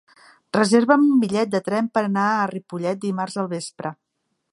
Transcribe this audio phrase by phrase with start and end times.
[0.55, 3.93] Reserva'm un bitllet de tren per anar a Ripollet dimarts al vespre.